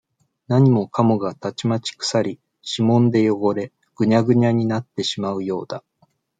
[0.47, 5.83] 何もかもがたちまち腐り、指紋でよごれ、ぐにゃぐにゃになってしまうようだ。